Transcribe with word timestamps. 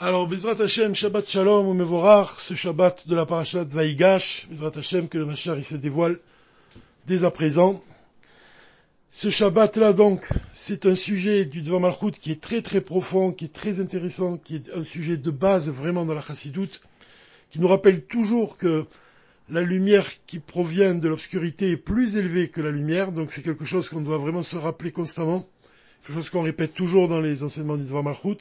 Alors, 0.00 0.26
Bezrat 0.26 0.60
Hashem, 0.60 0.92
Shabbat 0.92 1.30
Shalom, 1.30 1.68
ou 1.68 1.72
Mevorach, 1.72 2.40
ce 2.40 2.56
Shabbat 2.56 3.06
de 3.06 3.14
la 3.14 3.26
parashat 3.26 3.62
Vaïgash, 3.62 4.48
Bezrat 4.50 4.72
Hashem, 4.76 5.08
que 5.08 5.18
le 5.18 5.24
Machar 5.24 5.56
il 5.56 5.64
se 5.64 5.76
dévoile 5.76 6.18
dès 7.06 7.22
à 7.22 7.30
présent. 7.30 7.80
Ce 9.08 9.30
Shabbat-là, 9.30 9.92
donc, 9.92 10.28
c'est 10.52 10.86
un 10.86 10.96
sujet 10.96 11.44
du 11.44 11.62
Dvar 11.62 11.78
Malchut 11.78 12.10
qui 12.10 12.32
est 12.32 12.40
très 12.40 12.60
très 12.60 12.80
profond, 12.80 13.30
qui 13.30 13.44
est 13.44 13.52
très 13.52 13.80
intéressant, 13.80 14.36
qui 14.36 14.56
est 14.56 14.74
un 14.74 14.82
sujet 14.82 15.16
de 15.16 15.30
base 15.30 15.70
vraiment 15.70 16.04
dans 16.04 16.14
la 16.14 16.22
Chassidoute, 16.22 16.80
qui 17.52 17.60
nous 17.60 17.68
rappelle 17.68 18.02
toujours 18.02 18.58
que 18.58 18.84
la 19.48 19.62
lumière 19.62 20.08
qui 20.26 20.40
provient 20.40 20.96
de 20.96 21.08
l'obscurité 21.08 21.70
est 21.70 21.76
plus 21.76 22.16
élevée 22.16 22.48
que 22.48 22.60
la 22.60 22.72
lumière, 22.72 23.12
donc 23.12 23.30
c'est 23.30 23.42
quelque 23.42 23.64
chose 23.64 23.88
qu'on 23.90 24.02
doit 24.02 24.18
vraiment 24.18 24.42
se 24.42 24.56
rappeler 24.56 24.90
constamment, 24.90 25.46
quelque 26.02 26.14
chose 26.16 26.30
qu'on 26.30 26.42
répète 26.42 26.74
toujours 26.74 27.06
dans 27.06 27.20
les 27.20 27.44
enseignements 27.44 27.76
du 27.76 27.84
Dvar 27.84 28.02
Malchut. 28.02 28.38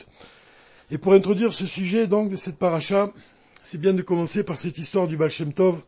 Et 0.91 0.97
pour 0.97 1.13
introduire 1.13 1.54
ce 1.54 1.65
sujet, 1.65 2.07
donc, 2.07 2.29
de 2.29 2.36
cette 2.36 2.57
paracha, 2.57 3.09
c'est 3.63 3.80
bien 3.80 3.94
de 3.94 4.02
commencer 4.02 4.44
par 4.44 4.58
cette 4.58 4.77
histoire 4.77 5.08
du 5.08 5.17
Baal 5.17 5.30
Shem 5.30 5.53
Tov, 5.53 5.81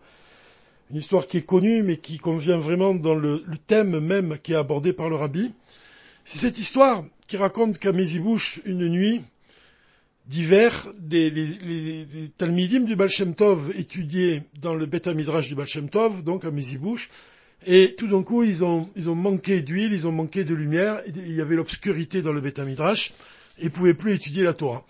une 0.91 0.97
histoire 0.97 1.27
qui 1.27 1.37
est 1.37 1.45
connue, 1.45 1.83
mais 1.83 1.97
qui 1.97 2.17
convient 2.17 2.57
vraiment 2.57 2.93
dans 2.93 3.15
le, 3.15 3.43
thème 3.67 3.99
même 3.99 4.37
qui 4.41 4.53
est 4.53 4.55
abordé 4.55 4.93
par 4.93 5.09
le 5.09 5.15
rabbi. 5.15 5.53
C'est 6.23 6.37
cette 6.37 6.59
histoire 6.59 7.03
qui 7.27 7.37
raconte 7.37 7.77
qu'à 7.77 7.91
Mezibouche, 7.91 8.61
une 8.65 8.87
nuit 8.87 9.21
d'hiver, 10.27 10.87
les, 11.09 12.29
Talmidim 12.37 12.81
du 12.81 12.95
Baal 12.95 13.09
Shem 13.09 13.35
Tov 13.35 13.73
étudiaient 13.77 14.43
dans 14.61 14.73
le 14.73 14.85
Beth 14.85 15.07
Midrash 15.07 15.49
du 15.49 15.55
Baal 15.55 15.67
Shem 15.67 15.89
Tov, 15.89 16.23
donc 16.23 16.45
à 16.45 16.51
Mezibouche, 16.51 17.09
et 17.67 17.95
tout 17.95 18.07
d'un 18.07 18.23
coup, 18.23 18.43
ils 18.43 18.63
ont, 18.63 18.89
ils 18.95 19.09
ont 19.09 19.15
manqué 19.15 19.61
d'huile, 19.61 19.91
ils 19.93 20.07
ont 20.07 20.11
manqué 20.11 20.43
de 20.43 20.53
lumière, 20.53 20.99
il 21.07 21.35
y 21.35 21.41
avait 21.41 21.55
l'obscurité 21.55 22.21
dans 22.21 22.33
le 22.33 22.41
Beth 22.41 22.59
Midrash, 22.59 23.11
et 23.59 23.69
pouvaient 23.69 23.93
plus 23.93 24.13
étudier 24.13 24.43
la 24.43 24.53
Torah. 24.53 24.85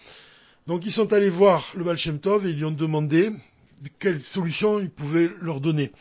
Donc 0.68 0.86
ils 0.86 0.92
sont 0.92 1.14
allés 1.14 1.30
voir 1.30 1.74
le 1.76 1.84
Baal 1.84 1.98
Shem 1.98 2.20
Tov 2.20 2.46
et 2.46 2.50
ils 2.50 2.58
lui 2.58 2.66
ont 2.66 2.72
demandé 2.72 3.30
quelle 4.00 4.20
solution 4.20 4.80
il 4.80 4.90
pouvait 4.90 5.30
leur 5.42 5.62
donner. 5.62 5.92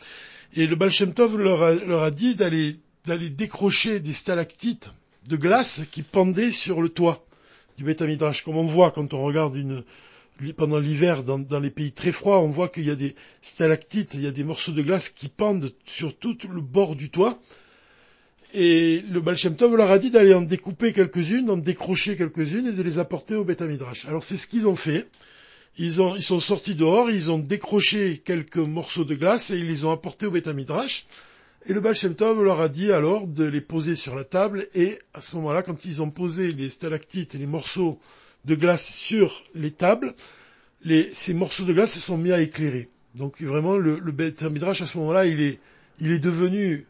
Et 0.55 0.67
le 0.67 0.75
Baal 0.75 0.89
Shem 0.89 1.13
Tov 1.13 1.37
leur 1.37 1.61
a, 2.03 2.11
dit 2.11 2.35
d'aller, 2.35 2.79
décrocher 3.05 3.99
des 3.99 4.13
stalactites 4.13 4.89
de 5.27 5.37
glace 5.37 5.83
qui 5.91 6.01
pendaient 6.01 6.51
sur 6.51 6.81
le 6.81 6.89
toit 6.89 7.25
du 7.77 7.83
Beth 7.83 8.01
Midrash. 8.01 8.43
Comme 8.43 8.57
on 8.57 8.63
voit 8.63 8.91
quand 8.91 9.13
on 9.13 9.23
regarde 9.23 9.55
pendant 10.57 10.79
l'hiver 10.79 11.23
dans, 11.23 11.59
les 11.59 11.69
pays 11.69 11.91
très 11.91 12.11
froids, 12.11 12.39
on 12.39 12.51
voit 12.51 12.69
qu'il 12.69 12.85
y 12.85 12.91
a 12.91 12.95
des 12.95 13.15
stalactites, 13.41 14.15
il 14.15 14.21
y 14.21 14.27
a 14.27 14.31
des 14.31 14.43
morceaux 14.43 14.71
de 14.71 14.81
glace 14.81 15.09
qui 15.09 15.29
pendent 15.29 15.71
sur 15.85 16.17
tout 16.17 16.37
le 16.51 16.61
bord 16.61 16.95
du 16.95 17.09
toit. 17.09 17.37
Et 18.57 19.03
le 19.11 19.19
Baal 19.19 19.35
Tov 19.35 19.75
leur 19.75 19.91
a 19.91 19.99
dit 19.99 20.11
d'aller 20.11 20.33
en 20.33 20.41
découper 20.41 20.93
quelques-unes, 20.93 21.45
d'en 21.45 21.57
décrocher 21.57 22.15
quelques-unes 22.15 22.67
et 22.67 22.71
de 22.71 22.81
les 22.81 22.99
apporter 22.99 23.35
au 23.35 23.43
Beth 23.43 23.61
Midrash. 23.61 24.05
Alors 24.05 24.23
c'est 24.23 24.37
ce 24.37 24.47
qu'ils 24.47 24.65
ont 24.69 24.77
fait. 24.77 25.09
Ils, 25.77 26.01
ont, 26.01 26.15
ils 26.15 26.23
sont 26.23 26.39
sortis 26.39 26.73
dehors, 26.73 27.11
ils 27.11 27.31
ont 27.31 27.37
décroché 27.37 28.21
quelques 28.23 28.55
morceaux 28.55 29.03
de 29.03 29.13
glace 29.13 29.51
et 29.51 29.57
ils 29.57 29.67
les 29.67 29.83
ont 29.83 29.91
apportés 29.91 30.25
au 30.25 30.31
Beth 30.31 30.47
Midrash. 30.47 31.05
Et 31.65 31.73
le 31.73 31.81
Baal 31.81 31.95
Tov 32.15 32.41
leur 32.45 32.61
a 32.61 32.69
dit 32.69 32.93
alors 32.93 33.27
de 33.27 33.43
les 33.43 33.59
poser 33.59 33.93
sur 33.93 34.15
la 34.15 34.23
table 34.23 34.69
et 34.73 34.99
à 35.13 35.19
ce 35.19 35.35
moment-là, 35.35 35.61
quand 35.61 35.83
ils 35.83 36.01
ont 36.01 36.09
posé 36.09 36.53
les 36.53 36.69
stalactites 36.69 37.35
et 37.35 37.39
les 37.39 37.47
morceaux 37.47 37.99
de 38.45 38.55
glace 38.55 38.87
sur 38.87 39.43
les 39.53 39.71
tables, 39.71 40.15
les, 40.85 41.09
ces 41.13 41.33
morceaux 41.33 41.65
de 41.65 41.73
glace 41.73 41.93
se 41.93 41.99
sont 41.99 42.17
mis 42.17 42.31
à 42.31 42.39
éclairer. 42.39 42.87
Donc 43.15 43.41
vraiment, 43.41 43.75
le, 43.75 43.99
le 43.99 44.13
à 44.21 44.73
ce 44.75 44.97
moment-là, 44.99 45.25
il 45.25 45.41
est, 45.41 45.59
il 45.99 46.13
est 46.13 46.19
devenu 46.19 46.85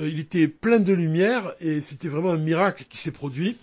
il 0.00 0.20
était 0.20 0.48
plein 0.48 0.80
de 0.80 0.92
lumière 0.92 1.52
et 1.60 1.80
c'était 1.80 2.08
vraiment 2.08 2.30
un 2.32 2.38
miracle 2.38 2.84
qui 2.88 2.98
s'est 2.98 3.12
produit. 3.12 3.56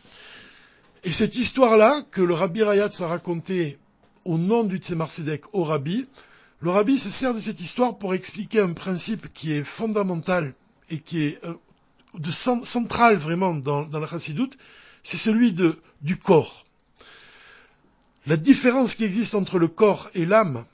Et 1.04 1.12
cette 1.12 1.36
histoire-là, 1.36 2.02
que 2.12 2.22
le 2.22 2.34
Rabbi 2.34 2.62
Rayatz 2.62 3.02
a 3.02 3.08
racontée 3.08 3.78
au 4.26 4.38
nom 4.38 4.64
du 4.64 4.78
Tzemar 4.78 5.10
Sedek 5.10 5.54
au 5.54 5.64
Rabbi, 5.64 6.08
le 6.60 6.70
Rabbi 6.70 7.00
se 7.00 7.10
sert 7.10 7.34
de 7.34 7.40
cette 7.40 7.62
histoire 7.62 7.98
pour 7.98 8.14
expliquer 8.14 8.60
un 8.60 8.74
principe 8.74 9.34
qui 9.34 9.54
est 9.54 9.64
fondamental 9.64 10.54
et 10.90 11.00
qui 11.00 11.24
est 11.24 11.40
euh, 11.46 11.54
central 12.64 13.16
vraiment 13.16 13.54
dans, 13.54 13.88
la 13.88 14.08
chassidoute, 14.08 14.58
c'est 15.04 15.18
celui 15.18 15.54
du 15.54 16.18
corps. 16.18 16.66
La 18.28 18.36
différence 18.36 18.96
qui 18.96 19.06
existe 19.06 19.36
entre 19.36 19.58
le 19.58 19.70
corps 19.70 20.10
et 20.14 20.26
l'âme, 20.26 20.66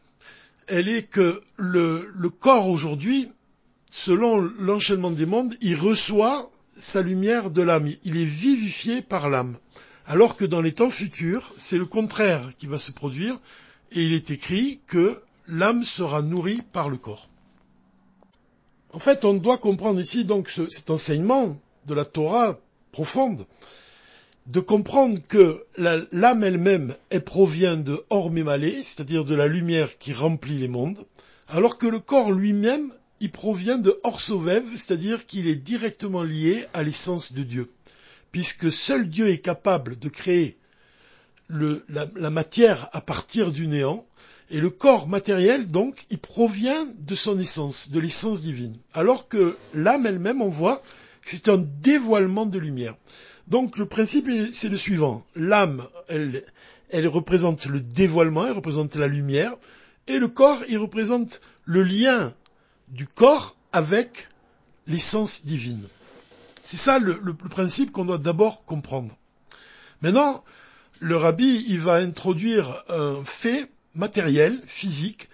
elle 0.68 0.90
est 0.90 1.04
que 1.04 1.44
le 1.58 2.30
corps 2.30 2.68
aujourd'hui 2.68 3.30
selon 3.96 4.42
l'enchaînement 4.60 5.10
des 5.10 5.26
mondes, 5.26 5.56
il 5.62 5.76
reçoit 5.76 6.52
sa 6.78 7.02
lumière 7.02 7.50
de 7.50 7.62
l'âme. 7.62 7.90
Il 8.04 8.18
est 8.18 8.26
vivifié 8.26 9.02
par 9.02 9.30
l'âme. 9.30 9.58
Alors 10.06 10.36
que 10.36 10.44
dans 10.44 10.62
les 10.62 10.74
temps 10.74 10.92
futurs, 10.92 11.54
c'est 11.56 11.78
le 11.78 11.86
contraire 11.86 12.44
qui 12.58 12.68
va 12.68 12.78
se 12.78 12.92
produire, 12.92 13.40
et 13.94 14.04
il 14.04 14.12
est 14.12 14.32
écrit 14.32 14.82
que 14.86 15.22
l'âme 15.48 15.86
sera 15.86 16.22
nourrie 16.22 16.62
par 16.74 16.90
le 16.90 16.98
corps. 16.98 17.30
En 18.92 19.00
fait, 19.00 19.24
on 19.24 19.34
doit 19.34 19.58
comprendre 19.58 20.00
ici 20.02 20.26
donc 20.26 20.50
cet 20.50 20.90
enseignement 20.90 21.58
de 21.88 21.94
la 21.94 22.06
Torah 22.06 22.58
profonde, 22.92 23.46
de 24.48 24.60
comprendre 24.60 25.20
que 25.28 25.66
l'âme 25.78 26.44
elle-même, 26.44 26.94
elle 27.10 27.24
provient 27.24 27.78
de 27.78 28.04
Ormémalé, 28.10 28.84
c'est-à-dire 28.84 29.24
de 29.24 29.36
la 29.36 29.48
lumière 29.48 29.98
qui 29.98 30.12
remplit 30.14 30.58
les 30.58 30.68
mondes, 30.68 31.00
alors 31.48 31.78
que 31.78 31.88
le 31.88 32.00
corps 32.00 32.34
lui-même 32.34 32.92
il 33.20 33.32
provient 33.32 33.78
de 33.78 33.98
Orsovev, 34.04 34.64
c'est-à-dire 34.72 35.26
qu'il 35.26 35.48
est 35.48 35.56
directement 35.56 36.24
lié 36.24 36.66
à 36.74 36.84
l'essence 36.84 37.34
de 37.34 37.44
Dieu, 37.44 37.70
puisque 38.32 38.72
seul 38.72 39.10
Dieu 39.10 39.30
est 39.30 39.40
capable 39.40 39.98
de 39.98 40.10
créer 40.10 40.58
la, 41.50 42.30
matière 42.30 42.90
à 42.92 43.02
partir 43.02 43.52
du 43.52 43.68
néant, 43.68 44.06
et 44.52 44.60
le 44.60 44.70
corps 44.70 45.08
matériel, 45.08 45.68
donc, 45.70 46.06
il 46.10 46.20
provient 46.20 46.88
de 47.00 47.16
son 47.16 47.40
essence, 47.40 47.90
de 47.92 48.00
l'essence 48.00 48.42
divine, 48.42 48.76
alors 48.94 49.28
que 49.28 49.58
l'âme 49.74 50.06
elle-même, 50.06 50.42
on 50.42 50.50
voit 50.50 50.82
que 51.22 51.32
c'est 51.32 51.50
un 51.50 51.58
dévoilement 51.58 52.46
de 52.46 52.60
lumière. 52.60 52.96
Donc 53.48 53.78
le 53.78 53.88
principe, 53.88 54.28
c'est 54.52 54.70
le 54.70 54.78
suivant. 54.78 55.24
L'âme, 55.36 55.84
elle, 56.08 56.44
elle 56.90 57.08
représente 57.08 57.66
le 57.68 57.80
dévoilement, 57.80 58.46
elle 58.46 58.54
représente 58.54 58.96
la 58.96 59.08
lumière, 59.08 59.54
et 60.08 60.20
le 60.20 60.28
corps, 60.28 60.62
il 60.70 60.78
représente 60.78 61.42
le 61.66 61.84
lien 61.84 62.34
du 62.90 63.08
corps 63.08 63.56
avec 63.72 64.28
l'essence 64.88 65.46
divine. 65.46 65.86
C'est 66.64 66.78
ça 66.78 67.00
le, 67.00 67.34
principe 67.34 67.92
qu'on 67.92 68.06
doit 68.06 68.18
d'abord 68.18 68.66
comprendre. 68.66 69.16
Maintenant, 70.02 70.44
le 71.00 71.16
rabbi, 71.16 71.66
il 71.68 71.80
va 71.80 71.96
introduire 71.96 72.84
un 72.90 73.24
fait 73.24 73.70
matériel, 73.94 74.60
physique, 74.66 75.30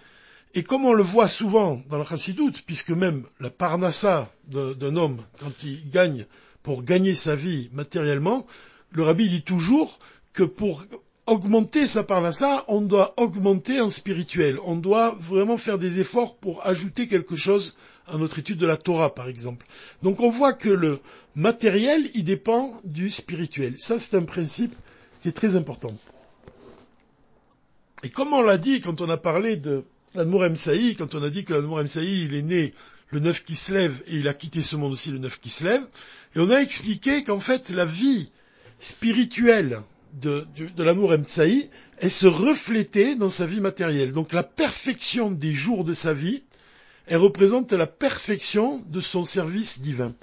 et 0.54 0.62
comme 0.62 0.84
on 0.84 0.92
le 0.92 1.02
voit 1.02 1.28
souvent 1.28 1.82
dans 1.88 1.98
la 1.98 2.04
chassidoute, 2.04 2.62
puisque 2.66 2.90
même 2.90 3.24
la 3.40 3.50
parnassa 3.50 4.30
d'un 4.48 4.96
homme, 4.96 5.22
quand 5.40 5.62
il 5.62 5.88
gagne, 5.90 6.26
pour 6.62 6.82
gagner 6.82 7.14
sa 7.14 7.34
vie 7.34 7.70
matériellement, 7.72 8.46
le 8.90 9.02
rabbi 9.02 9.28
dit 9.28 9.42
toujours 9.42 9.98
que 10.32 10.42
pour 10.42 10.84
augmenter 11.26 11.86
sa 11.86 12.02
parnassa, 12.02 12.64
on 12.68 12.80
doit 12.80 13.14
augmenter 13.16 13.80
en 13.80 13.90
spirituel. 13.90 14.58
On 14.64 14.76
doit 14.76 15.16
vraiment 15.20 15.56
faire 15.56 15.78
des 15.78 16.00
efforts 16.00 16.36
pour 16.36 16.66
ajouter 16.66 17.06
quelque 17.06 17.36
chose 17.36 17.76
à 18.06 18.16
notre 18.16 18.38
étude 18.38 18.58
de 18.58 18.66
la 18.66 18.76
Torah, 18.76 19.14
par 19.14 19.28
exemple. 19.28 19.66
Donc 20.02 20.20
on 20.20 20.30
voit 20.30 20.52
que 20.52 20.68
le 20.68 21.00
matériel, 21.34 22.08
il 22.14 22.24
dépend 22.24 22.72
du 22.84 23.10
spirituel. 23.10 23.74
Ça, 23.78 23.98
c'est 23.98 24.16
un 24.16 24.24
principe 24.24 24.74
qui 25.20 25.28
est 25.28 25.32
très 25.32 25.56
important. 25.56 25.96
Et 28.02 28.10
comme 28.10 28.32
on 28.32 28.42
l'a 28.42 28.58
dit 28.58 28.80
quand 28.80 29.00
on 29.00 29.08
a 29.08 29.16
parlé 29.16 29.56
de 29.56 29.84
l'Admour 30.14 30.44
Saï, 30.56 30.96
quand 30.96 31.14
on 31.14 31.22
a 31.22 31.30
dit 31.30 31.44
que 31.44 31.54
l'Admour 31.54 31.82
Saï, 31.86 32.24
il 32.24 32.34
est 32.34 32.42
né 32.42 32.74
le 33.08 33.20
neuf 33.20 33.44
qui 33.44 33.54
se 33.54 33.72
lève 33.72 34.02
et 34.08 34.16
il 34.16 34.26
a 34.26 34.34
quitté 34.34 34.62
ce 34.62 34.74
monde 34.74 34.92
aussi 34.92 35.10
le 35.10 35.18
neuf 35.18 35.38
qui 35.38 35.50
se 35.50 35.64
lève, 35.64 35.82
et 36.34 36.40
on 36.40 36.50
a 36.50 36.56
expliqué 36.56 37.22
qu'en 37.22 37.38
fait 37.38 37.70
la 37.70 37.84
vie 37.84 38.30
spirituelle 38.80 39.82
de, 40.12 40.46
l'amour 40.78 41.12
Mtsaï, 41.12 41.68
elle 41.98 42.10
se 42.10 42.26
reflétait 42.26 43.14
dans 43.14 43.30
sa 43.30 43.46
vie 43.46 43.60
matérielle. 43.60 44.12
Donc 44.12 44.32
la 44.32 44.42
perfection 44.42 45.30
des 45.30 45.52
jours 45.52 45.84
de 45.84 45.94
sa 45.94 46.12
vie, 46.12 46.42
elle 47.06 47.18
représente 47.18 47.72
la 47.72 47.86
perfection 47.86 48.80
de 48.88 49.00
son 49.00 49.24
service 49.24 49.80
divin. 49.80 50.14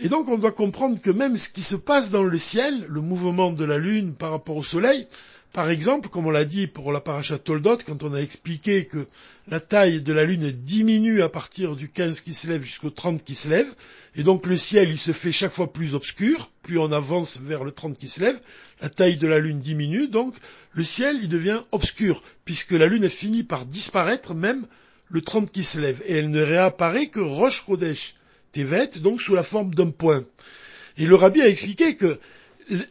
Et 0.00 0.08
donc 0.08 0.28
on 0.28 0.38
doit 0.38 0.52
comprendre 0.52 1.00
que 1.00 1.10
même 1.10 1.36
ce 1.36 1.48
qui 1.48 1.62
se 1.62 1.76
passe 1.76 2.10
dans 2.10 2.22
le 2.22 2.38
ciel, 2.38 2.86
le 2.88 3.00
mouvement 3.00 3.52
de 3.52 3.64
la 3.64 3.78
lune 3.78 4.14
par 4.14 4.30
rapport 4.30 4.56
au 4.56 4.62
soleil, 4.62 5.06
par 5.52 5.70
exemple, 5.70 6.08
comme 6.08 6.26
on 6.26 6.30
l'a 6.30 6.44
dit 6.44 6.66
pour 6.66 6.92
la 6.92 7.00
paracha 7.00 7.38
Toldot, 7.38 7.78
quand 7.78 8.02
on 8.02 8.14
a 8.14 8.20
expliqué 8.20 8.86
que 8.86 9.06
la 9.48 9.60
taille 9.60 10.02
de 10.02 10.12
la 10.12 10.24
Lune 10.24 10.50
diminue 10.50 11.22
à 11.22 11.28
partir 11.28 11.74
du 11.74 11.88
15 11.88 12.20
qui 12.20 12.34
se 12.34 12.48
lève 12.48 12.62
jusqu'au 12.62 12.90
30 12.90 13.24
qui 13.24 13.34
se 13.34 13.48
lève, 13.48 13.72
et 14.14 14.22
donc 14.22 14.46
le 14.46 14.56
ciel 14.56 14.90
il 14.90 14.98
se 14.98 15.12
fait 15.12 15.32
chaque 15.32 15.54
fois 15.54 15.72
plus 15.72 15.94
obscur, 15.94 16.50
plus 16.62 16.78
on 16.78 16.92
avance 16.92 17.40
vers 17.40 17.64
le 17.64 17.72
30 17.72 17.96
qui 17.96 18.08
se 18.08 18.20
lève, 18.20 18.38
la 18.82 18.90
taille 18.90 19.16
de 19.16 19.26
la 19.26 19.38
Lune 19.38 19.58
diminue, 19.58 20.08
donc 20.08 20.34
le 20.72 20.84
ciel 20.84 21.18
il 21.22 21.28
devient 21.28 21.60
obscur, 21.72 22.22
puisque 22.44 22.72
la 22.72 22.86
Lune 22.86 23.08
finit 23.08 23.42
par 23.42 23.64
disparaître 23.64 24.34
même 24.34 24.66
le 25.08 25.22
30 25.22 25.50
qui 25.50 25.64
se 25.64 25.78
lève, 25.78 26.02
et 26.04 26.16
elle 26.16 26.30
ne 26.30 26.42
réapparaît 26.42 27.06
que 27.06 27.20
Roche 27.20 27.64
Chodesh, 27.64 28.16
Tevet, 28.52 28.90
donc 29.00 29.22
sous 29.22 29.34
la 29.34 29.42
forme 29.42 29.74
d'un 29.74 29.90
point. 29.90 30.24
Et 30.98 31.06
le 31.06 31.14
rabbi 31.14 31.40
a 31.40 31.48
expliqué 31.48 31.96
que 31.96 32.18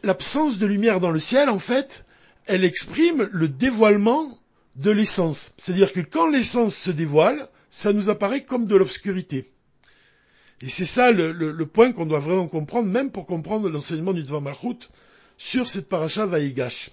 l'absence 0.02 0.58
de 0.58 0.66
lumière 0.66 0.98
dans 0.98 1.10
le 1.10 1.18
ciel, 1.18 1.48
en 1.48 1.58
fait, 1.58 2.04
elle 2.48 2.64
exprime 2.64 3.28
le 3.30 3.48
dévoilement 3.48 4.26
de 4.76 4.90
l'essence. 4.90 5.52
C'est-à-dire 5.58 5.92
que 5.92 6.00
quand 6.00 6.28
l'essence 6.30 6.74
se 6.74 6.90
dévoile, 6.90 7.48
ça 7.70 7.92
nous 7.92 8.10
apparaît 8.10 8.44
comme 8.44 8.66
de 8.66 8.76
l'obscurité. 8.76 9.44
Et 10.60 10.68
c'est 10.68 10.84
ça 10.84 11.12
le, 11.12 11.66
point 11.66 11.92
qu'on 11.92 12.06
doit 12.06 12.18
vraiment 12.18 12.48
comprendre, 12.48 12.88
même 12.88 13.12
pour 13.12 13.26
comprendre 13.26 13.68
l'enseignement 13.68 14.12
du 14.12 14.24
Dvar 14.24 14.42
sur 15.36 15.68
cette 15.68 15.88
paracha 15.88 16.26
Vaïgash. 16.26 16.90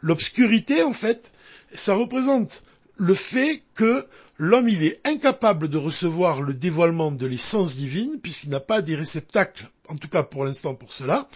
L'obscurité, 0.00 0.82
en 0.82 0.92
fait, 0.92 1.32
ça 1.72 1.94
représente 1.94 2.64
le 2.96 3.14
fait 3.14 3.62
que 3.74 4.06
l'homme 4.38 4.68
il 4.68 4.82
est 4.82 5.00
incapable 5.06 5.68
de 5.68 5.78
recevoir 5.78 6.42
le 6.42 6.54
dévoilement 6.54 7.10
de 7.10 7.26
l'essence 7.26 7.76
divine 7.76 8.20
puisqu'il 8.20 8.50
n'a 8.50 8.60
pas 8.60 8.82
des 8.82 8.94
réceptacles, 8.94 9.68
en 9.88 9.96
tout 9.96 10.08
cas 10.08 10.22
pour 10.22 10.44
l'instant 10.44 10.74
pour 10.74 10.92
cela. 10.92 11.28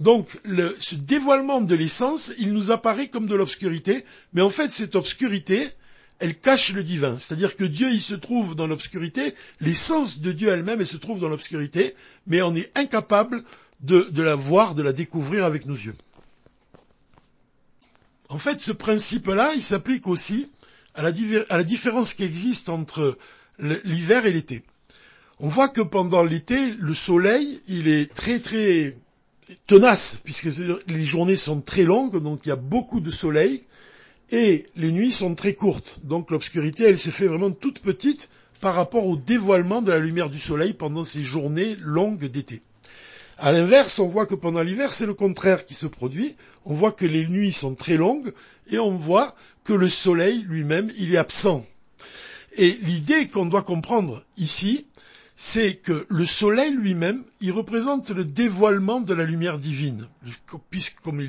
Donc 0.00 0.28
ce 0.78 0.94
dévoilement 0.94 1.60
de 1.60 1.74
l'essence, 1.74 2.32
il 2.38 2.52
nous 2.52 2.70
apparaît 2.70 3.08
comme 3.08 3.26
de 3.26 3.34
l'obscurité, 3.34 4.04
mais 4.34 4.42
en 4.42 4.50
fait 4.50 4.70
cette 4.70 4.94
obscurité, 4.94 5.66
elle 6.18 6.38
cache 6.38 6.72
le 6.72 6.82
divin. 6.82 7.16
C'est-à-dire 7.16 7.56
que 7.56 7.64
Dieu, 7.64 7.90
il 7.90 8.00
se 8.00 8.14
trouve 8.14 8.54
dans 8.54 8.66
l'obscurité, 8.66 9.34
l'essence 9.60 10.20
de 10.20 10.32
Dieu 10.32 10.48
elle-même, 10.48 10.80
elle 10.80 10.86
se 10.86 10.96
trouve 10.96 11.20
dans 11.20 11.28
l'obscurité, 11.28 11.94
mais 12.26 12.42
on 12.42 12.54
est 12.54 12.70
incapable 12.76 13.42
de, 13.80 14.22
la 14.22 14.34
voir, 14.34 14.74
de 14.74 14.82
la 14.82 14.92
découvrir 14.92 15.44
avec 15.44 15.66
nos 15.66 15.74
yeux. 15.74 15.94
En 18.28 18.38
fait, 18.38 18.60
ce 18.60 18.72
principe-là, 18.72 19.52
il 19.54 19.62
s'applique 19.62 20.06
aussi 20.06 20.50
à 20.94 21.02
la, 21.02 21.12
différence 21.62 22.14
qui 22.14 22.24
existe 22.24 22.68
entre 22.68 23.18
l'hiver 23.58 24.26
et 24.26 24.32
l'été. 24.32 24.62
On 25.38 25.48
voit 25.48 25.68
que 25.68 25.82
pendant 25.82 26.24
l'été, 26.24 26.72
le 26.78 26.94
soleil, 26.94 27.60
il 27.68 27.88
est 27.88 28.12
très 28.12 28.40
très 28.40 28.96
tenace, 29.66 30.20
puisque 30.24 30.48
les 30.88 31.04
journées 31.04 31.36
sont 31.36 31.60
très 31.60 31.84
longues, 31.84 32.22
donc 32.22 32.40
il 32.44 32.48
y 32.48 32.52
a 32.52 32.56
beaucoup 32.56 33.00
de 33.00 33.10
soleil, 33.10 33.62
et 34.30 34.66
les 34.76 34.90
nuits 34.90 35.12
sont 35.12 35.34
très 35.34 35.54
courtes. 35.54 36.00
Donc 36.04 36.30
l'obscurité, 36.30 36.84
elle 36.84 36.98
se 36.98 37.10
fait 37.10 37.26
vraiment 37.26 37.52
toute 37.52 37.80
petite 37.80 38.28
par 38.60 38.74
rapport 38.74 39.06
au 39.06 39.16
dévoilement 39.16 39.82
de 39.82 39.92
la 39.92 39.98
lumière 39.98 40.30
du 40.30 40.38
soleil 40.38 40.72
pendant 40.72 41.04
ces 41.04 41.22
journées 41.22 41.76
longues 41.80 42.24
d'été. 42.26 42.62
À 43.38 43.52
l'inverse, 43.52 43.98
on 43.98 44.08
voit 44.08 44.26
que 44.26 44.34
pendant 44.34 44.62
l'hiver, 44.62 44.92
c'est 44.92 45.06
le 45.06 45.14
contraire 45.14 45.66
qui 45.66 45.74
se 45.74 45.86
produit. 45.86 46.34
On 46.64 46.74
voit 46.74 46.92
que 46.92 47.04
les 47.04 47.26
nuits 47.26 47.52
sont 47.52 47.74
très 47.74 47.96
longues 47.96 48.32
et 48.70 48.78
on 48.78 48.96
voit 48.96 49.34
que 49.64 49.74
le 49.74 49.88
soleil 49.88 50.42
lui-même, 50.48 50.90
il 50.96 51.14
est 51.14 51.18
absent. 51.18 51.64
Et 52.56 52.72
l'idée 52.82 53.28
qu'on 53.28 53.44
doit 53.44 53.62
comprendre 53.62 54.24
ici, 54.38 54.86
c'est 55.48 55.76
que 55.76 56.04
le 56.08 56.26
soleil 56.26 56.72
lui-même, 56.72 57.22
il 57.40 57.52
représente 57.52 58.10
le 58.10 58.24
dévoilement 58.24 59.00
de 59.00 59.14
la 59.14 59.22
lumière 59.22 59.60
divine. 59.60 60.08
Puisque, 60.70 60.98
comme 60.98 61.20
le 61.20 61.28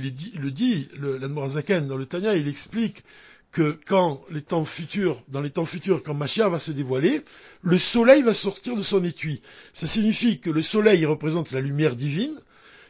dit, 0.49 0.89
l'Admorazaken 0.99 1.85
dans 1.85 1.97
le 1.97 2.07
Tanya, 2.07 2.33
il 2.33 2.47
explique 2.47 3.03
que 3.51 3.79
quand 3.85 4.19
les 4.31 4.41
temps 4.41 4.65
futurs, 4.65 5.21
dans 5.27 5.41
les 5.41 5.51
temps 5.51 5.65
futurs, 5.65 6.01
quand 6.01 6.15
Mashiach 6.15 6.49
va 6.49 6.57
se 6.57 6.71
dévoiler, 6.71 7.21
le 7.61 7.77
soleil 7.77 8.23
va 8.23 8.33
sortir 8.33 8.75
de 8.75 8.81
son 8.81 9.03
étui. 9.03 9.39
Ça 9.71 9.85
signifie 9.85 10.39
que 10.39 10.49
le 10.49 10.63
soleil 10.63 11.05
représente 11.05 11.51
la 11.51 11.61
lumière 11.61 11.95
divine, 11.95 12.35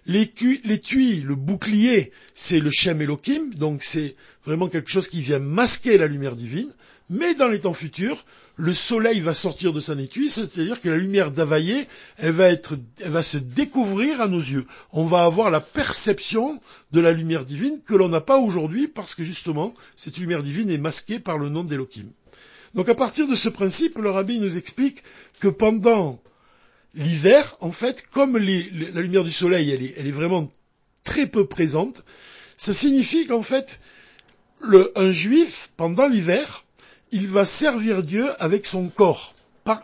L'étui, 0.08 1.22
le 1.22 1.36
bouclier, 1.36 2.12
c'est 2.34 2.60
le 2.60 2.72
Shem 2.72 3.02
Elohim, 3.02 3.54
donc 3.56 3.84
c'est 3.84 4.16
vraiment 4.46 4.70
quelque 4.70 4.90
chose 4.90 5.10
qui 5.10 5.22
vient 5.22 5.40
masquer 5.40 5.98
la 5.98 6.08
lumière 6.08 6.36
divine. 6.36 6.72
Mais 7.10 7.36
dans 7.36 7.48
les 7.48 7.60
temps 7.60 7.74
futurs, 7.74 8.26
le 8.56 8.74
soleil 8.74 9.20
va 9.20 9.34
sortir 9.34 9.74
de 9.74 9.80
son 9.80 10.00
étui, 10.00 10.30
c'est-à-dire 10.30 10.82
que 10.82 10.90
la 10.90 10.98
lumière 10.98 11.32
d'Availlé, 11.32 11.88
elle 12.18 12.32
va 12.32 13.24
se 13.24 13.38
découvrir 13.38 14.22
à 14.22 14.28
nos 14.28 14.40
yeux. 14.40 14.66
On 14.94 15.06
va 15.06 15.26
avoir 15.26 15.52
la 15.52 15.60
perception 15.60 16.60
de 16.92 17.00
la 17.00 17.12
lumière 17.12 17.46
divine 17.46 17.82
que 17.86 17.94
l'on 17.94 18.10
n'a 18.10 18.22
pas 18.22 18.40
aujourd'hui 18.40 18.88
parce 18.88 19.14
que 19.14 19.24
justement, 19.24 19.74
cette 19.96 20.18
lumière 20.18 20.42
divine 20.42 20.70
est 20.70 20.78
masquée 20.78 21.20
par 21.20 21.38
le 21.38 21.50
nom 21.50 21.64
d'Elohim. 21.64 22.08
Donc 22.74 22.90
à 22.90 22.96
partir 22.96 23.28
de 23.28 23.36
ce 23.36 23.50
principe, 23.50 23.98
le 23.98 24.10
rabbi 24.10 24.40
nous 24.40 24.58
explique 24.58 25.04
que 25.40 25.48
pendant 25.48 26.22
l'hiver, 26.98 27.56
en 27.62 27.72
fait, 27.72 28.06
comme 28.12 28.38
la 28.38 29.02
lumière 29.02 29.24
du 29.24 29.32
soleil, 29.32 29.70
elle 29.70 30.08
est, 30.08 30.12
vraiment 30.12 30.48
très 31.04 31.28
peu 31.28 31.46
présente, 31.46 32.04
ça 32.58 32.74
signifie 32.74 33.28
qu'en 33.28 33.44
fait, 33.44 33.80
un 34.96 35.12
juif, 35.12 35.70
pendant 35.78 36.08
l'hiver, 36.08 36.66
il 37.12 37.28
va 37.28 37.46
servir 37.46 38.04
Dieu 38.04 38.28
avec 38.42 38.66
son 38.66 38.90
corps, 38.90 39.34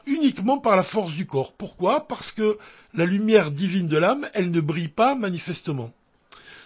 uniquement 0.05 0.57
par 0.57 0.75
la 0.75 0.83
force 0.83 1.15
du 1.15 1.25
corps. 1.25 1.53
Pourquoi? 1.53 2.07
Parce 2.07 2.31
que 2.31 2.57
la 2.93 3.05
lumière 3.05 3.51
divine 3.51 3.87
de 3.87 3.97
l'âme, 3.97 4.27
elle 4.33 4.51
ne 4.51 4.61
brille 4.61 4.87
pas 4.87 5.15
manifestement. 5.15 5.93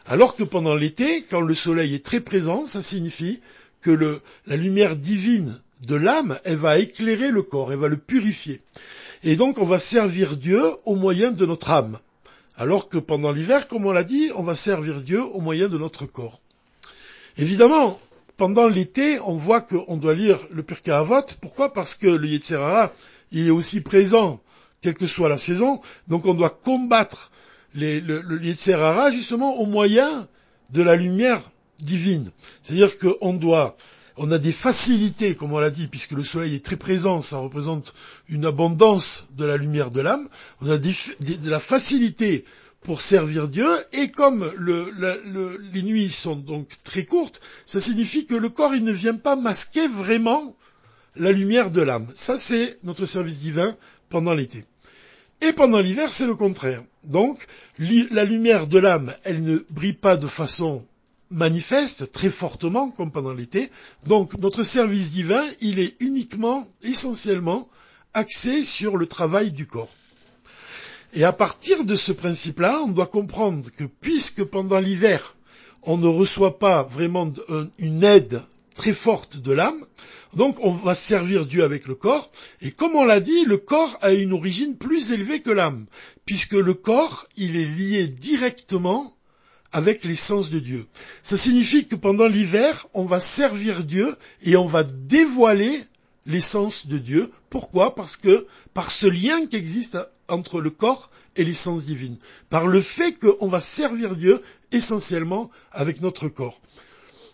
Alors 0.05 0.35
que 0.35 0.43
pendant 0.43 0.75
l'été, 0.75 1.23
quand 1.29 1.41
le 1.41 1.53
soleil 1.53 1.93
est 1.93 2.05
très 2.05 2.21
présent, 2.21 2.65
ça 2.65 2.81
signifie 2.81 3.41
que 3.81 4.21
la 4.47 4.55
lumière 4.55 4.95
divine 4.95 5.59
de 5.85 5.95
l'âme, 5.95 6.39
elle 6.45 6.55
va 6.55 6.79
éclairer 6.79 7.29
le 7.29 7.43
corps, 7.43 7.73
elle 7.73 7.79
va 7.79 7.89
le 7.89 7.97
purifier. 7.97 8.61
Et 9.23 9.35
donc 9.35 9.57
on 9.57 9.65
va 9.65 9.79
servir 9.79 10.37
Dieu 10.37 10.61
au 10.85 10.95
moyen 10.95 11.31
de 11.31 11.45
notre 11.45 11.71
âme. 11.71 11.97
Alors 12.55 12.89
que 12.89 12.97
pendant 12.97 13.31
l'hiver, 13.31 13.67
comme 13.67 13.85
on 13.85 13.91
l'a 13.91 14.03
dit, 14.03 14.31
on 14.35 14.43
va 14.43 14.55
servir 14.55 15.01
Dieu 15.01 15.23
au 15.23 15.39
moyen 15.39 15.67
de 15.67 15.77
notre 15.77 16.05
corps. 16.05 16.41
Évidemment, 17.37 17.99
pendant 18.35 18.67
l'été, 18.67 19.19
on 19.19 19.37
voit 19.37 19.61
qu'on 19.61 19.97
doit 19.97 20.15
lire 20.15 20.39
le 20.51 20.63
Pirkei. 20.63 20.99
Pourquoi? 21.41 21.73
Parce 21.73 21.95
que 21.95 22.07
le 22.07 22.27
Yetzirah, 22.27 22.91
il 23.31 23.47
est 23.47 23.51
aussi 23.51 23.81
présent, 23.81 24.39
quelle 24.81 24.95
que 24.95 25.07
soit 25.07 25.29
la 25.29 25.37
saison. 25.37 25.81
Donc 26.07 26.25
on 26.25 26.33
doit 26.33 26.49
combattre 26.49 27.31
le, 27.75 27.99
le 27.99 29.11
justement 29.11 29.55
au 29.59 29.65
moyen 29.65 30.27
de 30.71 30.81
la 30.81 30.95
lumière 30.95 31.41
divine. 31.79 32.31
C'est-à-dire 32.61 32.97
qu'on 32.97 33.33
doit 33.33 33.75
on 34.17 34.31
a 34.31 34.37
des 34.37 34.51
facilités, 34.51 35.35
comme 35.35 35.53
on 35.53 35.59
l'a 35.59 35.69
dit, 35.69 35.87
puisque 35.87 36.11
le 36.11 36.23
soleil 36.23 36.55
est 36.55 36.65
très 36.65 36.75
présent, 36.75 37.21
ça 37.21 37.37
représente 37.37 37.93
une 38.29 38.45
abondance 38.45 39.27
de 39.37 39.45
la 39.45 39.57
lumière 39.57 39.91
de 39.91 40.01
l'âme. 40.01 40.27
On 40.61 40.69
a 40.69 40.77
de 40.77 41.49
la 41.49 41.59
facilité 41.59 42.43
pour 42.81 43.01
servir 43.01 43.47
Dieu, 43.47 43.67
et 43.93 44.09
comme 44.09 44.49
les 45.73 45.83
nuits 45.83 46.09
sont 46.09 46.35
donc 46.35 46.69
très 46.83 47.05
courtes, 47.05 47.41
ça 47.65 47.79
signifie 47.79 48.25
que 48.25 48.35
le 48.35 48.49
corps, 48.49 48.73
il 48.73 48.83
ne 48.83 48.91
vient 48.91 49.17
pas 49.17 49.35
masquer 49.35 49.87
vraiment 49.87 50.55
la 51.15 51.31
lumière 51.31 51.71
de 51.71 51.81
l'âme. 51.81 52.07
Ça, 52.15 52.37
c'est 52.37 52.77
notre 52.83 53.05
service 53.05 53.39
divin 53.39 53.75
pendant 54.09 54.33
l'été. 54.33 54.65
Et 55.41 55.53
pendant 55.53 55.79
l'hiver, 55.79 56.11
c'est 56.11 56.25
le 56.25 56.35
contraire. 56.35 56.83
Donc, 57.03 57.45
la 57.77 58.25
lumière 58.25 58.67
de 58.67 58.79
l'âme, 58.79 59.13
elle 59.23 59.43
ne 59.43 59.63
brille 59.69 59.93
pas 59.93 60.17
de 60.17 60.27
façon 60.27 60.83
manifeste 61.29 62.11
très 62.11 62.29
fortement 62.29 62.89
comme 62.89 63.11
pendant 63.11 63.33
l'été. 63.33 63.69
Donc 64.05 64.37
notre 64.39 64.63
service 64.63 65.11
divin, 65.11 65.43
il 65.61 65.79
est 65.79 65.95
uniquement, 65.99 66.67
essentiellement, 66.83 67.67
axé 68.13 68.63
sur 68.63 68.97
le 68.97 69.07
travail 69.07 69.51
du 69.51 69.67
corps. 69.67 69.93
Et 71.13 71.23
à 71.23 71.33
partir 71.33 71.85
de 71.85 71.95
ce 71.95 72.11
principe-là, 72.11 72.81
on 72.83 72.89
doit 72.89 73.07
comprendre 73.07 73.69
que 73.71 73.85
puisque 73.85 74.43
pendant 74.43 74.79
l'hiver, 74.79 75.35
on 75.83 75.97
ne 75.97 76.07
reçoit 76.07 76.59
pas 76.59 76.83
vraiment 76.83 77.31
une 77.77 78.03
aide 78.03 78.41
très 78.75 78.93
forte 78.93 79.37
de 79.37 79.51
l'âme, 79.51 79.83
donc 80.35 80.57
on 80.61 80.71
va 80.71 80.93
servir 80.93 81.45
Dieu 81.45 81.63
avec 81.63 81.87
le 81.87 81.95
corps, 81.95 82.29
et 82.61 82.71
comme 82.71 82.95
on 82.95 83.05
l'a 83.05 83.19
dit, 83.19 83.45
le 83.45 83.57
corps 83.57 83.97
a 84.01 84.13
une 84.13 84.33
origine 84.33 84.77
plus 84.77 85.11
élevée 85.11 85.41
que 85.41 85.49
l'âme, 85.49 85.85
puisque 86.25 86.53
le 86.53 86.73
corps, 86.73 87.25
il 87.37 87.55
est 87.55 87.65
lié 87.65 88.07
directement 88.07 89.16
avec 89.71 90.03
l'essence 90.03 90.49
de 90.49 90.59
Dieu. 90.59 90.85
Ça 91.21 91.37
signifie 91.37 91.87
que 91.87 91.95
pendant 91.95 92.27
l'hiver, 92.27 92.87
on 92.93 93.05
va 93.05 93.19
servir 93.19 93.83
Dieu 93.83 94.15
et 94.43 94.55
on 94.55 94.67
va 94.67 94.83
dévoiler 94.83 95.83
l'essence 96.25 96.87
de 96.87 96.97
Dieu. 96.97 97.31
Pourquoi? 97.49 97.95
Parce 97.95 98.15
que 98.15 98.47
par 98.73 98.91
ce 98.91 99.07
lien 99.07 99.45
qui 99.47 99.55
existe 99.55 99.97
entre 100.27 100.61
le 100.61 100.69
corps 100.69 101.09
et 101.35 101.43
l'essence 101.43 101.85
divine. 101.85 102.17
Par 102.49 102.67
le 102.67 102.81
fait 102.81 103.13
qu'on 103.13 103.47
va 103.47 103.59
servir 103.59 104.15
Dieu 104.15 104.41
essentiellement 104.71 105.49
avec 105.71 106.01
notre 106.01 106.27
corps. 106.27 106.59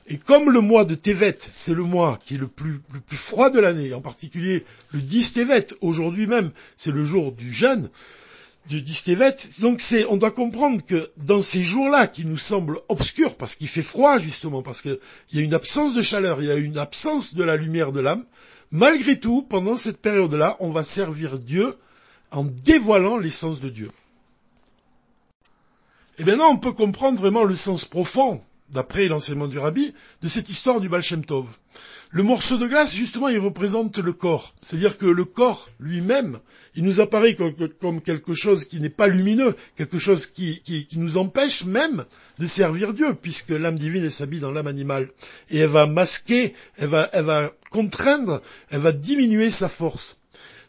Et 0.07 0.17
comme 0.17 0.49
le 0.49 0.59
mois 0.59 0.83
de 0.83 0.95
Tevet, 0.95 1.37
c'est 1.39 1.73
le 1.73 1.83
mois 1.83 2.19
qui 2.25 2.35
est 2.35 2.37
le 2.37 2.49
plus, 2.49 2.81
froid 3.11 3.49
de 3.49 3.59
l'année, 3.59 3.93
en 3.93 4.01
particulier 4.01 4.65
le 4.91 4.99
10 4.99 5.33
Tevet, 5.33 5.67
aujourd'hui 5.79 6.27
même, 6.27 6.51
c'est 6.75 6.91
le 6.91 7.05
jour 7.05 7.31
du 7.31 7.53
jeûne, 7.53 7.89
Distévet. 8.67 9.35
Donc 9.59 9.81
c'est, 9.81 10.05
on 10.05 10.17
doit 10.17 10.31
comprendre 10.31 10.83
que 10.85 11.09
dans 11.17 11.41
ces 11.41 11.63
jours-là 11.63 12.07
qui 12.07 12.25
nous 12.25 12.37
semblent 12.37 12.79
obscurs 12.87 13.35
parce 13.35 13.55
qu'il 13.55 13.67
fait 13.67 13.81
froid 13.81 14.17
justement, 14.19 14.61
parce 14.61 14.81
qu'il 14.81 14.99
y 15.33 15.39
a 15.39 15.41
une 15.41 15.53
absence 15.53 15.93
de 15.93 16.01
chaleur, 16.01 16.41
il 16.41 16.47
y 16.47 16.51
a 16.51 16.55
une 16.55 16.77
absence 16.77 17.35
de 17.35 17.43
la 17.43 17.57
lumière 17.57 17.91
de 17.91 17.99
l'âme, 17.99 18.25
malgré 18.71 19.19
tout, 19.19 19.43
pendant 19.43 19.77
cette 19.77 20.01
période-là, 20.01 20.55
on 20.59 20.71
va 20.71 20.83
servir 20.83 21.39
Dieu 21.39 21.75
en 22.31 22.43
dévoilant 22.43 23.17
l'essence 23.17 23.59
de 23.59 23.69
Dieu. 23.69 23.91
Et 26.17 26.23
maintenant, 26.23 26.49
on 26.51 26.57
peut 26.57 26.73
comprendre 26.73 27.19
vraiment 27.19 27.43
le 27.43 27.55
sens 27.55 27.85
profond, 27.85 28.41
d'après 28.69 29.07
l'enseignement 29.07 29.47
du 29.47 29.59
Rabbi, 29.59 29.93
de 30.21 30.27
cette 30.27 30.49
histoire 30.49 30.79
du 30.79 30.89
Baal 30.89 31.03
Tov. 31.27 31.47
Le 32.15 32.21
morceau 32.21 32.59
de 32.59 32.67
glace, 32.67 32.93
justement, 32.93 33.27
il 33.27 33.39
représente 33.39 33.97
le 33.97 34.13
corps. 34.13 34.53
C'est-à-dire 34.61 34.99
que 34.99 35.07
le 35.07 35.25
corps 35.25 35.67
lui-même, 35.79 36.39
il 36.75 36.83
nous 36.83 37.01
apparaît 37.01 37.35
comme, 37.35 38.01
quelque 38.01 38.35
chose 38.35 38.65
qui 38.65 38.79
n'est 38.79 38.89
pas 38.89 39.07
lumineux, 39.07 39.55
quelque 39.77 39.97
chose 39.97 40.27
qui, 40.27 40.61
nous 40.93 41.17
empêche 41.17 41.65
même 41.65 42.05
de 42.37 42.45
servir 42.45 42.93
Dieu, 42.93 43.15
puisque 43.19 43.49
l'âme 43.49 43.79
divine 43.79 44.11
s'habille 44.11 44.41
dans 44.41 44.51
l'âme 44.51 44.67
animale. 44.67 45.09
Et 45.49 45.57
elle 45.57 45.69
va 45.69 45.87
masquer, 45.87 46.53
elle 46.77 46.89
va, 46.89 47.51
contraindre, 47.71 48.43
elle 48.69 48.81
va 48.81 48.91
diminuer 48.91 49.49
sa 49.49 49.67
force. 49.67 50.21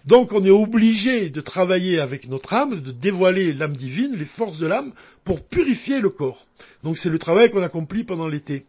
Donc 0.06 0.32
on 0.32 0.42
est 0.46 0.50
obligé 0.50 1.28
de 1.28 1.42
travailler 1.42 2.00
avec 2.00 2.26
notre 2.26 2.54
âme, 2.54 2.80
de 2.80 2.90
dévoiler 2.90 3.52
l'âme 3.52 3.76
divine, 3.76 4.16
les 4.16 4.24
forces 4.24 4.60
de 4.60 4.66
l'âme, 4.66 4.94
pour 5.24 5.44
purifier 5.44 6.00
le 6.00 6.08
corps. 6.08 6.46
Donc 6.84 6.96
c'est 6.96 7.10
le 7.10 7.18
travail 7.18 7.50
qu'on 7.50 7.62
accomplit 7.62 8.04
pendant 8.04 8.28
l'été. 8.28 8.64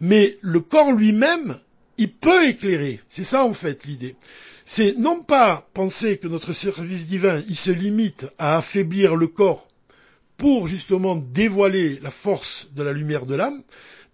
Mais 0.00 0.38
le 0.42 0.60
corps 0.60 0.92
lui-même, 0.92 1.58
il 2.02 2.12
peut 2.12 2.48
éclairer. 2.48 2.98
C'est 3.08 3.22
ça 3.22 3.44
en 3.44 3.54
fait 3.54 3.84
l'idée. 3.86 4.16
C'est 4.66 4.98
non 4.98 5.22
pas 5.22 5.68
penser 5.72 6.18
que 6.18 6.26
notre 6.26 6.52
service 6.52 7.06
divin, 7.06 7.42
il 7.48 7.56
se 7.56 7.70
limite 7.70 8.26
à 8.38 8.58
affaiblir 8.58 9.14
le 9.14 9.28
corps 9.28 9.68
pour 10.36 10.66
justement 10.66 11.14
dévoiler 11.14 12.00
la 12.02 12.10
force 12.10 12.68
de 12.74 12.82
la 12.82 12.92
lumière 12.92 13.26
de 13.26 13.36
l'âme, 13.36 13.62